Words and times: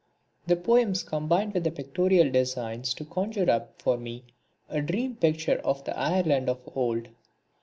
The 0.47 0.55
poems 0.55 1.03
combined 1.03 1.53
with 1.53 1.63
the 1.63 1.69
pictorial 1.69 2.31
designs 2.31 2.95
to 2.95 3.05
conjure 3.05 3.47
up 3.51 3.79
for 3.79 3.99
me 3.99 4.23
a 4.67 4.81
dream 4.81 5.15
picture 5.15 5.59
of 5.63 5.83
the 5.83 5.95
Ireland 5.95 6.49
of 6.49 6.59
old. 6.75 7.09